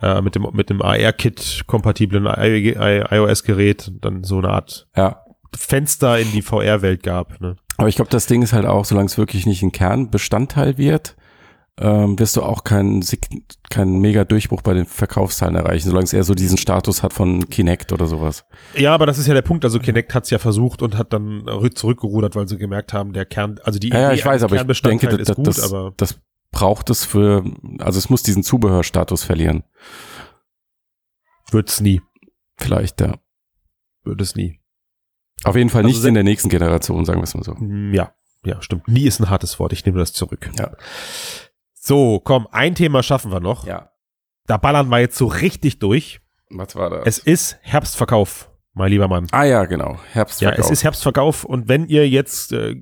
[0.00, 5.22] äh, mit dem mit dem AR-Kit kompatiblen iOS-Gerät dann so eine Art Ja,
[5.56, 7.40] Fenster in die VR-Welt gab.
[7.40, 7.56] Ne?
[7.76, 11.16] aber ich glaube, das Ding ist halt auch, solange es wirklich nicht ein Kernbestandteil wird,
[11.80, 13.02] ähm, wirst du auch keinen
[13.68, 17.48] keinen mega Durchbruch bei den Verkaufszahlen erreichen, solange es eher so diesen Status hat von
[17.50, 18.44] Kinect oder sowas.
[18.76, 19.64] Ja, aber das ist ja der Punkt.
[19.64, 23.12] Also Kinect hat es ja versucht und hat dann rü- zurückgerudert, weil sie gemerkt haben,
[23.12, 25.72] der Kern, also die Ja, ja ich weiß, aber ich denke, ist das, gut, das,
[25.72, 26.20] aber das
[26.54, 27.44] braucht es für,
[27.80, 29.64] also es muss diesen Zubehörstatus verlieren.
[31.50, 32.00] wird's nie.
[32.56, 33.18] Vielleicht, ja.
[34.04, 34.60] Wird es nie.
[35.44, 37.56] Auf jeden Fall Also nicht in der nächsten Generation, sagen wir es mal so.
[37.56, 38.14] Hm, Ja,
[38.44, 38.86] ja, stimmt.
[38.88, 39.72] Nie ist ein hartes Wort.
[39.72, 40.50] Ich nehme das zurück.
[40.58, 40.72] Ja.
[41.74, 43.66] So, komm, ein Thema schaffen wir noch.
[43.66, 43.90] Ja.
[44.46, 46.20] Da ballern wir jetzt so richtig durch.
[46.50, 47.06] Was war das?
[47.06, 49.26] Es ist Herbstverkauf, mein lieber Mann.
[49.30, 49.98] ah ja, genau.
[50.12, 50.58] Herbstverkauf.
[50.58, 52.76] Ja, es ist Herbstverkauf und wenn ihr jetzt äh,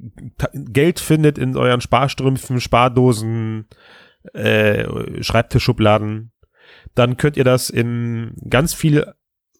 [0.52, 3.66] Geld findet in euren Sparstrümpfen, Spardosen,
[4.32, 6.32] äh, Schreibtischschubladen,
[6.94, 9.12] dann könnt ihr das in ganz viel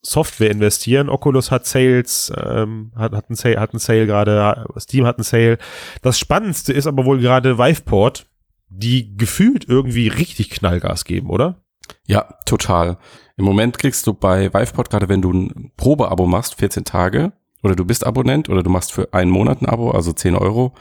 [0.03, 1.09] Software investieren.
[1.09, 5.25] Oculus hat Sales, ähm, hat, hat einen Sale, hat einen Sale gerade, Steam hat einen
[5.25, 5.59] Sale.
[6.03, 8.27] Das Spannendste ist aber wohl gerade Viveport,
[8.69, 11.63] die gefühlt irgendwie richtig Knallgas geben, oder?
[12.07, 12.99] Ja, total.
[13.37, 17.77] Im Moment kriegst du bei Vivepod, gerade wenn du ein Probeabo machst, 14 Tage, oder
[17.77, 20.75] du bist Abonnent, oder du machst für einen Monat ein Abo, also 10 Euro,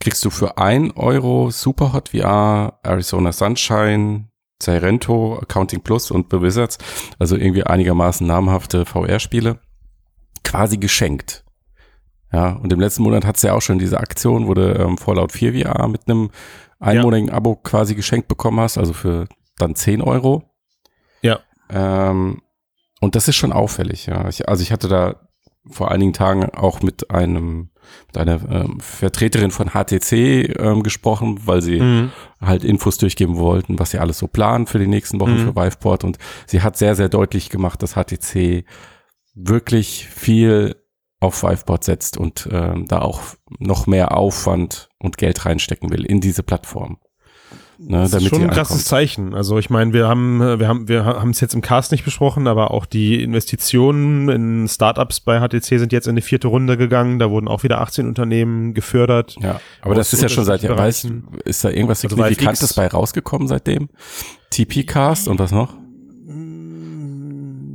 [0.00, 6.78] kriegst du für ein Euro Superhot VR, Arizona Sunshine, Zyrento, Accounting Plus und The Wizards,
[7.18, 9.60] also irgendwie einigermaßen namhafte VR-Spiele,
[10.42, 11.44] quasi geschenkt.
[12.32, 14.98] Ja, und im letzten Monat hat es ja auch schon diese Aktion, wo du ähm,
[14.98, 16.30] Fallout 4 VR mit einem
[16.80, 17.34] einmonatigen ja.
[17.34, 20.50] Abo quasi geschenkt bekommen hast, also für dann 10 Euro.
[21.22, 21.40] Ja.
[21.70, 22.42] Ähm,
[23.00, 24.28] und das ist schon auffällig, ja.
[24.28, 25.28] Ich, also ich hatte da
[25.70, 27.70] vor einigen Tagen auch mit einem
[28.06, 30.12] mit einer ähm, Vertreterin von HTC
[30.58, 32.12] ähm, gesprochen, weil sie mhm.
[32.40, 35.44] halt Infos durchgeben wollten, was sie alles so planen für die nächsten Wochen mhm.
[35.46, 38.64] für Viveport und sie hat sehr sehr deutlich gemacht, dass HTC
[39.34, 40.76] wirklich viel
[41.20, 43.22] auf Viveport setzt und ähm, da auch
[43.58, 46.98] noch mehr Aufwand und Geld reinstecken will in diese Plattform.
[47.78, 49.34] Ne, das ist schon ein krasses Zeichen.
[49.34, 52.46] Also ich meine, wir haben, wir haben, wir haben es jetzt im Cast nicht besprochen,
[52.46, 57.18] aber auch die Investitionen in Startups bei HTC sind jetzt in die vierte Runde gegangen.
[57.18, 59.36] Da wurden auch wieder 18 Unternehmen gefördert.
[59.40, 60.78] Ja, aber das ist ja schon seit Jahren.
[60.78, 61.08] Weißt,
[61.44, 63.88] ist da irgendwas also Signifikantes bei rausgekommen seitdem?
[64.50, 65.74] TP-Cast und was noch?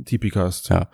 [0.06, 0.70] TP-Cast.
[0.70, 0.88] Ja.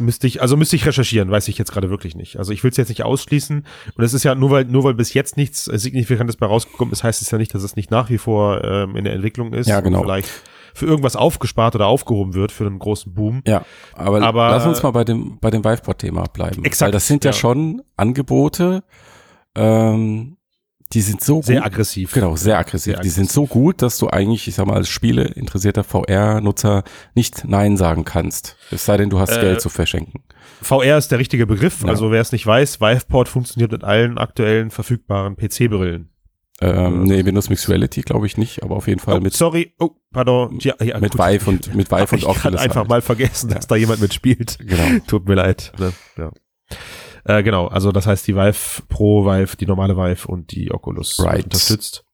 [0.00, 2.36] Müsste ich, also müsste ich recherchieren, weiß ich jetzt gerade wirklich nicht.
[2.38, 3.64] Also ich will es jetzt nicht ausschließen.
[3.94, 7.04] Und es ist ja nur weil, nur weil bis jetzt nichts Signifikantes bei rausgekommen ist,
[7.04, 9.68] heißt es ja nicht, dass es nicht nach wie vor ähm, in der Entwicklung ist.
[9.68, 10.02] Ja, genau.
[10.02, 10.28] vielleicht
[10.74, 13.42] für irgendwas aufgespart oder aufgehoben wird für einen großen Boom.
[13.46, 16.64] Ja, aber, aber lass uns mal bei dem, bei dem Viveport-Thema bleiben.
[16.64, 16.86] Exakt.
[16.86, 18.82] Weil das sind ja, ja schon Angebote,
[19.54, 20.36] ähm,
[20.92, 22.12] die sind so sehr gut, aggressiv.
[22.12, 22.94] Genau, sehr aggressiv.
[22.94, 26.82] Sehr die sind so gut, dass du eigentlich, ich sag mal, als Spiele interessierter VR-Nutzer
[27.14, 28.56] nicht Nein sagen kannst.
[28.70, 30.24] Es sei denn, du hast äh, Geld zu verschenken.
[30.62, 31.82] VR ist der richtige Begriff.
[31.82, 31.88] Ja.
[31.88, 36.10] Also wer es nicht weiß, Viveport funktioniert mit allen aktuellen verfügbaren PC-Brillen.
[36.62, 39.32] Ähm, nee, Windows Mixed Reality glaube ich nicht, aber auf jeden Fall oh, mit.
[39.32, 40.58] Sorry, oh, pardon.
[40.60, 41.20] Ja, ja, mit gut.
[41.20, 42.60] Vive und mit Vive und Oculus.
[42.60, 42.88] Ich einfach halt.
[42.88, 44.58] mal vergessen, dass da jemand mitspielt.
[44.58, 45.00] Genau.
[45.06, 45.72] Tut mir leid.
[45.78, 45.92] Ne?
[46.18, 46.30] Ja.
[47.24, 51.18] Äh, genau, also das heißt die Vive Pro Vive, die normale Vive und die Oculus
[51.20, 51.44] right.
[51.44, 52.04] unterstützt.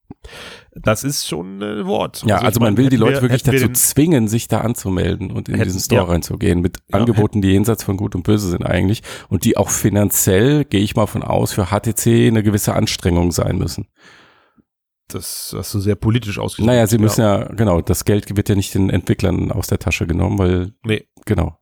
[0.74, 2.22] Das ist schon ein Wort.
[2.26, 5.48] Ja, also, also man will die Leute wir, wirklich dazu zwingen, sich da anzumelden und
[5.48, 6.08] in hätten, diesen Store ja.
[6.08, 9.70] reinzugehen mit ja, Angeboten, die jenseits von Gut und Böse sind eigentlich und die auch
[9.70, 13.88] finanziell, gehe ich mal von aus, für HTC eine gewisse Anstrengung sein müssen.
[15.08, 16.66] Das hast du sehr politisch ausgedrückt.
[16.66, 17.40] Naja, sie müssen ja.
[17.40, 21.06] ja, genau, das Geld wird ja nicht den Entwicklern aus der Tasche genommen, weil, nee.
[21.24, 21.58] genau.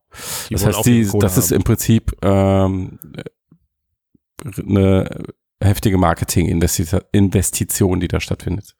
[0.49, 2.99] Die das heißt, die, das ist im Prinzip ähm,
[4.43, 5.23] eine
[5.61, 8.75] heftige Marketing-Investition, die da stattfindet.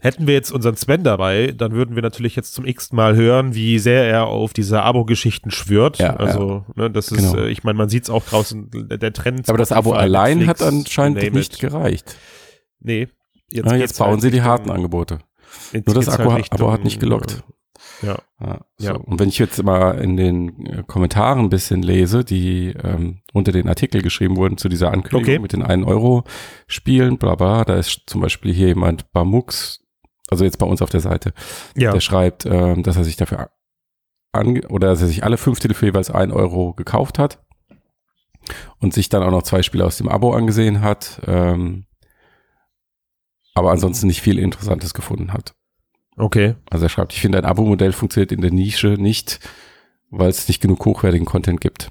[0.00, 3.56] Hätten wir jetzt unseren Sven dabei, dann würden wir natürlich jetzt zum x Mal hören,
[3.56, 5.98] wie sehr er auf diese Abo-Geschichten schwört.
[5.98, 6.84] Ja, also, ja.
[6.84, 7.44] Ne, das ist, genau.
[7.44, 9.48] äh, ich meine, man sieht es auch draußen, der Trend.
[9.48, 11.58] Aber das Abo allein Netflix, hat anscheinend nicht it.
[11.58, 12.16] gereicht.
[12.78, 13.08] Nee.
[13.50, 15.18] Jetzt, ja, jetzt bauen halt sie die harten Angebote.
[15.72, 17.42] Nur das halt Abo hat nicht gelockt.
[18.02, 18.18] Ja.
[18.40, 18.86] ja, so.
[18.86, 18.94] ja.
[18.94, 23.52] Und wenn ich jetzt mal in den äh, Kommentaren ein bisschen lese, die ähm, unter
[23.52, 25.38] den Artikel geschrieben wurden zu dieser Ankündigung okay.
[25.38, 26.24] mit den 1 Euro
[26.66, 29.80] Spielen, bla bla, da ist zum Beispiel hier jemand Bamux,
[30.30, 31.32] also jetzt bei uns auf der Seite,
[31.76, 31.92] ja.
[31.92, 33.50] der schreibt, ähm, dass er sich dafür
[34.32, 37.42] an, oder dass er sich alle fünf Titel für jeweils 1 Euro gekauft hat
[38.78, 41.86] und sich dann auch noch zwei Spiele aus dem Abo angesehen hat, ähm,
[43.54, 45.54] aber ansonsten nicht viel Interessantes gefunden hat.
[46.18, 46.56] Okay.
[46.68, 49.40] Also er schreibt, ich finde, ein Abo-Modell funktioniert in der Nische nicht,
[50.10, 51.90] weil es nicht genug hochwertigen Content gibt.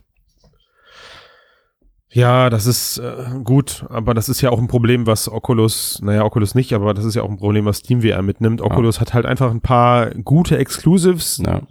[2.09, 6.23] Ja, das ist äh, gut, aber das ist ja auch ein Problem, was Oculus, naja,
[6.23, 8.61] Oculus nicht, aber das ist ja auch ein Problem, was SteamVR mitnimmt.
[8.61, 9.01] Oculus ja.
[9.01, 11.61] hat halt einfach ein paar gute Exclusives, ja.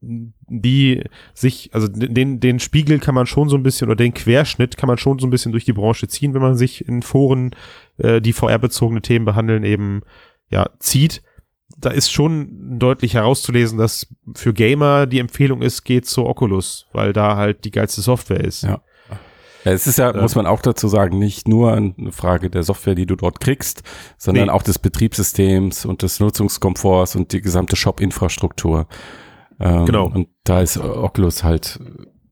[0.00, 4.78] die sich, also den, den Spiegel kann man schon so ein bisschen, oder den Querschnitt
[4.78, 7.54] kann man schon so ein bisschen durch die Branche ziehen, wenn man sich in Foren,
[7.98, 10.00] äh, die VR-bezogene Themen behandeln, eben,
[10.48, 11.22] ja, zieht
[11.78, 17.12] da ist schon deutlich herauszulesen, dass für Gamer die Empfehlung ist, geht zu Oculus, weil
[17.12, 18.62] da halt die geilste Software ist.
[18.62, 18.82] Ja.
[19.64, 22.94] ja es ist ja, muss man auch dazu sagen, nicht nur eine Frage der Software,
[22.94, 23.82] die du dort kriegst,
[24.18, 24.52] sondern nee.
[24.52, 28.86] auch des Betriebssystems und des Nutzungskomforts und die gesamte Shop-Infrastruktur.
[29.60, 30.06] Ähm, genau.
[30.06, 31.78] Und da ist Oculus halt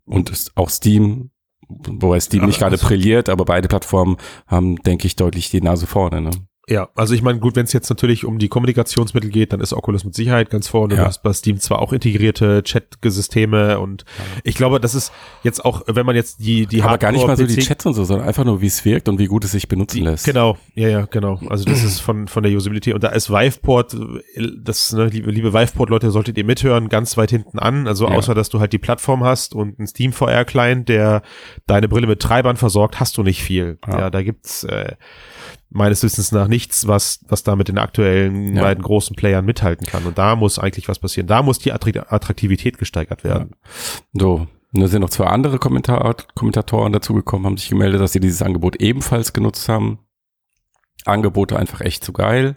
[0.07, 1.31] und auch Steam,
[1.69, 5.87] wobei Steam nicht gerade also, brilliert, aber beide Plattformen haben, denke ich, deutlich die Nase
[5.87, 6.21] vorne.
[6.21, 6.31] Ne?
[6.71, 9.73] Ja, also ich meine, gut, wenn es jetzt natürlich um die Kommunikationsmittel geht, dann ist
[9.73, 10.95] Oculus mit Sicherheit ganz vorne.
[10.95, 11.01] Ja.
[11.01, 14.25] Du hast bei Steam zwar auch integrierte Chat-Systeme und ja.
[14.45, 15.11] ich glaube, das ist
[15.43, 17.95] jetzt auch, wenn man jetzt die die Aber gar nicht mal so die Chats und
[17.95, 20.25] so, sondern einfach nur, wie es wirkt und wie gut es sich benutzen die, lässt.
[20.25, 21.41] Genau, ja, ja, genau.
[21.49, 23.97] Also das ist von von der Usability und da ist Viveport,
[24.63, 27.89] das ne, liebe liebe Viveport-Leute, solltet ihr mithören, ganz weit hinten an.
[27.89, 28.15] Also ja.
[28.15, 31.23] außer dass du halt die Plattform hast und einen Steam VR-Client, der
[31.67, 33.79] deine Brille mit Treibern versorgt, hast du nicht viel.
[33.89, 34.95] Ja, da gibt's äh,
[35.71, 38.63] meines Wissens nach nichts, was, was da mit den aktuellen Ja.
[38.63, 40.05] beiden großen Playern mithalten kann.
[40.05, 41.27] Und da muss eigentlich was passieren.
[41.29, 43.53] Da muss die Attrakt- Attraktivität gesteigert werden.
[44.13, 48.21] So, und da sind noch zwei andere Kommentar Kommentatoren dazugekommen, haben sich gemeldet, dass sie
[48.21, 50.01] dieses Angebot ebenfalls genutzt haben.
[51.07, 52.57] Angebote einfach echt zu geil.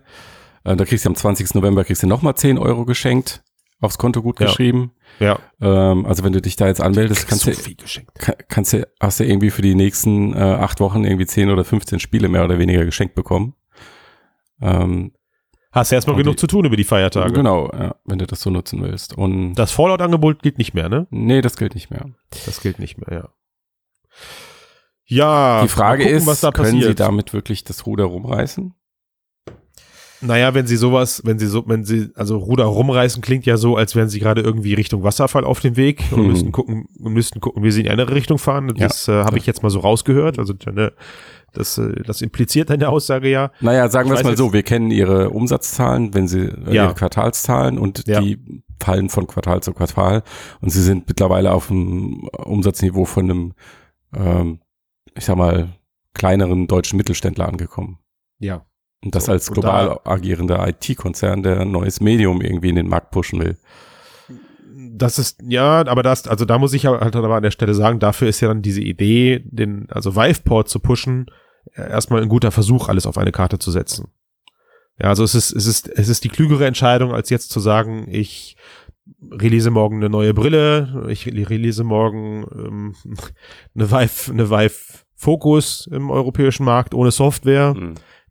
[0.64, 1.54] Äh, da kriegst du am 20.
[1.56, 3.44] November kriegst du nochmal 10 Euro geschenkt,
[3.84, 4.48] aufs Konto gut Ja.
[4.48, 4.92] geschrieben.
[5.20, 5.40] Ja.
[5.62, 8.16] Ähm, also wenn du dich da jetzt anmeldest, kannst so du, viel geschenkt.
[8.18, 11.64] ka- kannst du, hast du irgendwie für die nächsten äh, acht Wochen irgendwie 10 oder
[11.64, 13.56] 15 Spiele mehr oder weniger geschenkt bekommen.
[14.62, 15.12] Ähm,
[15.72, 17.34] Hast du erstmal genug die- zu tun über die Feiertage.
[17.34, 19.18] genau, ja, wenn du das so nutzen willst.
[19.18, 21.08] Und Das Fallout-Angebot gilt nicht mehr, ne?
[21.10, 22.06] nee, das gilt nicht mehr.
[22.46, 23.30] Das gilt nicht mehr, ja.
[25.06, 28.74] Ja, Die Frage gucken, ist, können sie damit wirklich das Ruder rumreißen?
[30.26, 33.76] Naja, wenn sie sowas, wenn sie so, wenn sie, also Ruder rumreißen klingt ja so,
[33.76, 36.28] als wären sie gerade irgendwie Richtung Wasserfall auf dem Weg und Hm.
[36.28, 38.74] müssten gucken, müssten gucken, wie sie in eine andere Richtung fahren.
[38.78, 40.40] Das äh, habe ich jetzt mal so rausgehört.
[40.40, 40.94] Also ne,
[41.54, 43.52] das, äh, das impliziert deine Aussage ja.
[43.62, 46.86] Naja, sagen wir es mal jetzt- so, wir kennen ihre Umsatzzahlen, wenn sie äh, Ja.
[46.86, 48.22] ihre Quartalszahlen und Ja.
[48.22, 48.40] die
[48.82, 50.24] fallen von Quartal zu Quartal
[50.62, 53.54] und sie sind mittlerweile auf einem Umsatzniveau von einem,
[54.16, 54.60] ähm,
[55.16, 55.70] ich sag mal,
[56.14, 57.98] kleineren deutschen Mittelständler angekommen.
[58.40, 58.66] Ja.
[59.04, 63.12] Und das So, als global agierender IT-Konzern, der ein neues Medium irgendwie in den Markt
[63.12, 63.58] pushen will.
[64.96, 68.00] Das ist, ja, aber das, also da muss ich halt aber an der Stelle sagen,
[68.00, 71.26] dafür ist ja dann diese Idee, den, also Viveport zu pushen,
[71.76, 74.10] erstmal ein guter Versuch, alles auf eine Karte zu setzen.
[75.00, 78.06] Ja, also es ist, es ist, es ist die klügere Entscheidung, als jetzt zu sagen,
[78.08, 78.56] ich
[79.32, 82.96] release morgen eine neue Brille, ich release morgen ähm,
[83.76, 87.76] eine Vive, eine Vive Focus im europäischen Markt ohne Software,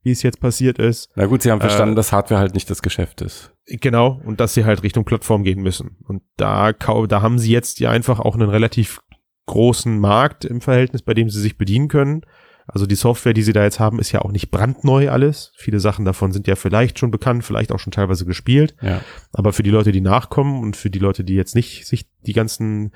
[0.03, 1.11] wie es jetzt passiert ist.
[1.15, 3.53] Na gut, sie haben verstanden, Äh, dass Hardware halt nicht das Geschäft ist.
[3.67, 5.97] Genau, und dass sie halt Richtung Plattform gehen müssen.
[6.07, 9.01] Und da, da haben sie jetzt ja einfach auch einen relativ
[9.47, 12.23] großen Markt im Verhältnis, bei dem sie sich bedienen können.
[12.67, 15.53] Also die Software, die sie da jetzt haben, ist ja auch nicht brandneu alles.
[15.57, 18.77] Viele Sachen davon sind ja vielleicht schon bekannt, vielleicht auch schon teilweise gespielt.
[18.81, 19.01] Ja.
[19.33, 22.33] Aber für die Leute, die nachkommen und für die Leute, die jetzt nicht sich die
[22.33, 22.93] ganzen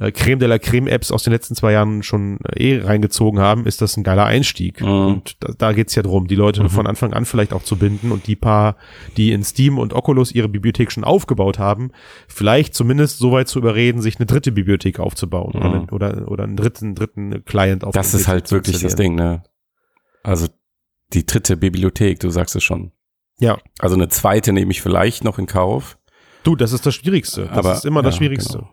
[0.00, 3.40] äh, Creme de la Creme Apps aus den letzten zwei Jahren schon äh, eh reingezogen
[3.40, 4.80] haben, ist das ein geiler Einstieg.
[4.80, 4.88] Mhm.
[4.88, 6.70] Und da, da geht's ja drum, die Leute Mhm.
[6.70, 8.76] von Anfang an vielleicht auch zu binden und die paar,
[9.16, 11.90] die in Steam und Oculus ihre Bibliothek schon aufgebaut haben,
[12.28, 15.60] vielleicht zumindest so weit zu überreden, sich eine dritte Bibliothek aufzubauen Mhm.
[15.60, 18.94] oder, einen- oder, oder einen dritten, dritten Client auf Das ist halt wirklich das.
[18.94, 19.42] Ding, ne?
[20.22, 20.46] Also
[21.14, 22.92] die dritte Bibliothek, du sagst es schon.
[23.40, 23.58] Ja.
[23.78, 25.96] Also eine zweite nehme ich vielleicht noch in Kauf.
[26.42, 27.42] Du, das ist das Schwierigste.
[27.46, 28.58] Das aber ist immer das ja, Schwierigste.
[28.58, 28.70] genau.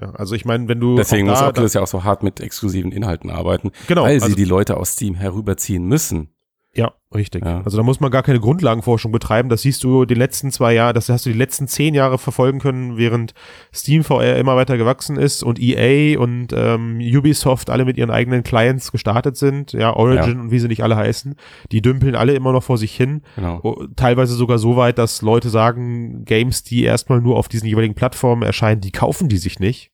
[0.00, 2.92] Ja, also ich meine, wenn du Deswegen muss Oculus ja auch so hart mit exklusiven
[2.92, 6.30] Inhalten arbeiten, genau, weil also, sie die Leute aus Steam herüberziehen müssen.
[6.74, 7.44] Ja, richtig.
[7.44, 7.62] Ja.
[7.64, 9.48] Also da muss man gar keine Grundlagenforschung betreiben.
[9.48, 12.60] Das siehst du die letzten zwei Jahre, das hast du die letzten zehn Jahre verfolgen
[12.60, 13.32] können, während
[13.74, 18.42] Steam VR immer weiter gewachsen ist und EA und ähm, Ubisoft alle mit ihren eigenen
[18.42, 20.40] Clients gestartet sind, ja, Origin Ja.
[20.42, 21.34] und wie sie nicht alle heißen.
[21.72, 23.22] Die dümpeln alle immer noch vor sich hin.
[23.36, 23.60] Genau.
[23.62, 27.94] Oh, Teilweise sogar so weit, dass Leute sagen, Games, die erstmal nur auf diesen jeweiligen
[27.94, 29.90] Plattformen erscheinen, die kaufen die sich nicht.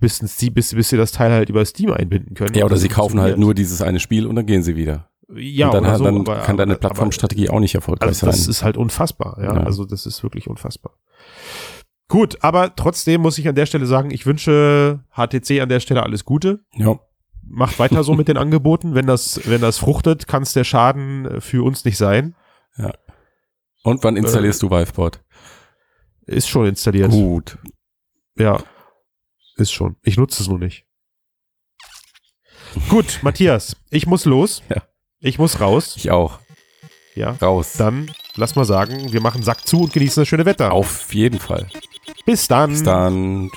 [0.00, 0.20] Bis,
[0.52, 2.54] bis, bis sie das Teil halt über Steam einbinden können.
[2.54, 5.08] Ja, oder sie kaufen halt nur dieses eine Spiel und dann gehen sie wieder.
[5.36, 8.44] Ja, und dann, oder so, dann aber- kann deine Plattformstrategie auch nicht erfolgreich Also das
[8.44, 8.50] sein.
[8.50, 9.54] ist halt unfassbar, ja?
[9.54, 9.62] Ja.
[9.64, 10.92] Also das ist wirklich unfassbar.
[12.08, 16.02] Gut, aber trotzdem muss ich an der Stelle sagen, ich wünsche HTC an der Stelle
[16.02, 16.60] alles Gute.
[16.74, 16.98] ja.
[17.46, 18.94] Macht weiter so mit den Angeboten.
[18.94, 22.34] Wenn das, wenn das fruchtet, kann es der Schaden äh, für uns nicht sein.
[23.82, 25.22] Und wann installierst Äh, du Viveport?
[26.22, 27.10] Ist schon installiert.
[27.10, 27.58] Gut.
[28.38, 28.62] Ja.
[29.56, 29.96] Ist schon.
[30.02, 30.86] Ich nutze es nur nicht.
[32.88, 34.62] Gut, Matthias, ich muss los.
[34.70, 34.82] Ja.
[35.24, 35.94] Ich muss raus.
[35.96, 36.38] Ich auch.
[37.14, 37.36] Ja.
[37.40, 37.72] Raus.
[37.78, 40.72] Dann lass mal sagen, wir machen Sack zu und genießen das schöne Wetter.
[40.72, 41.66] Auf jeden Fall.
[42.26, 42.70] Bis dann.
[42.70, 43.50] Bis dann.